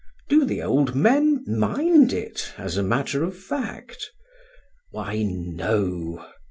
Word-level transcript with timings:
Do 0.29 0.45
the 0.45 0.63
old 0.63 0.95
men 0.95 1.43
mind 1.45 2.11
it, 2.11 2.53
as 2.57 2.75
a 2.75 2.81
matter 2.81 3.23
of 3.23 3.37
fact? 3.37 4.09
Why, 4.89 5.21
no. 5.21 6.25